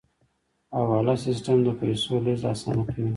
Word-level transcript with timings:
حواله 0.77 1.15
سیستم 1.25 1.57
د 1.63 1.67
پیسو 1.79 2.13
لیږد 2.25 2.45
اسانه 2.51 2.83
کوي 2.91 3.09